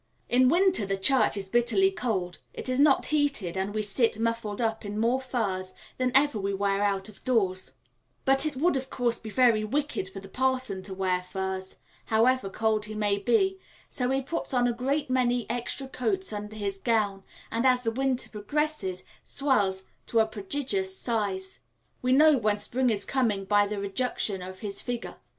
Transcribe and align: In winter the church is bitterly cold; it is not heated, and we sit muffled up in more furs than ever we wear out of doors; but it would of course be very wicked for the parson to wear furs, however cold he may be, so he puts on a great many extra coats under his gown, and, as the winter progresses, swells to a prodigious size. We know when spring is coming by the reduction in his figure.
In 0.29 0.49
winter 0.49 0.83
the 0.83 0.97
church 0.97 1.37
is 1.37 1.47
bitterly 1.47 1.91
cold; 1.91 2.39
it 2.55 2.67
is 2.67 2.79
not 2.79 3.05
heated, 3.05 3.55
and 3.55 3.71
we 3.71 3.83
sit 3.83 4.17
muffled 4.19 4.59
up 4.59 4.83
in 4.83 4.99
more 4.99 5.21
furs 5.21 5.75
than 5.99 6.11
ever 6.15 6.39
we 6.39 6.55
wear 6.55 6.83
out 6.83 7.07
of 7.07 7.23
doors; 7.23 7.73
but 8.25 8.43
it 8.43 8.55
would 8.55 8.75
of 8.75 8.89
course 8.89 9.19
be 9.19 9.29
very 9.29 9.63
wicked 9.63 10.09
for 10.09 10.19
the 10.19 10.27
parson 10.27 10.81
to 10.81 10.95
wear 10.95 11.21
furs, 11.21 11.77
however 12.05 12.49
cold 12.49 12.85
he 12.85 12.95
may 12.95 13.19
be, 13.19 13.59
so 13.91 14.09
he 14.09 14.23
puts 14.23 14.55
on 14.55 14.67
a 14.67 14.73
great 14.73 15.11
many 15.11 15.47
extra 15.51 15.87
coats 15.87 16.33
under 16.33 16.55
his 16.55 16.79
gown, 16.79 17.21
and, 17.51 17.63
as 17.63 17.83
the 17.83 17.91
winter 17.91 18.27
progresses, 18.27 19.03
swells 19.23 19.83
to 20.07 20.19
a 20.19 20.25
prodigious 20.25 20.97
size. 20.97 21.59
We 22.01 22.11
know 22.11 22.39
when 22.39 22.57
spring 22.57 22.89
is 22.89 23.05
coming 23.05 23.45
by 23.45 23.67
the 23.67 23.79
reduction 23.79 24.41
in 24.41 24.51
his 24.53 24.81
figure. 24.81 25.17